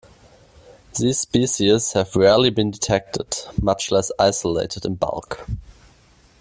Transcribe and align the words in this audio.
These 0.97 1.19
species 1.19 1.91
have 1.93 2.15
rarely 2.15 2.49
been 2.49 2.71
detected, 2.71 3.37
much 3.61 3.91
less 3.91 4.11
isolated 4.17 4.83
in 4.83 4.95
bulk. 4.95 5.45